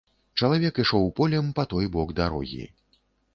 Чалавек 0.45 0.79
ішоў 0.83 1.05
полем 1.19 1.51
па 1.59 1.67
той 1.75 1.91
бок 1.97 2.15
дарогі. 2.21 2.65